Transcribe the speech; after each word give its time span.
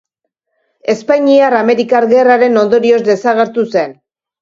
Espainiar-amerikar 0.93 2.09
gerraren 2.17 2.61
ondorioz 2.65 3.01
desagertu 3.13 3.71
zen. 3.73 3.99